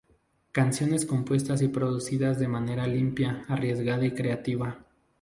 Canciones 0.51 1.05
compuestas 1.05 1.61
y 1.61 1.67
producidas 1.67 2.39
de 2.39 2.47
manera 2.47 2.87
limpia, 2.87 3.45
arriesgada 3.47 4.03
y 4.03 4.09
creativa. 4.15 4.79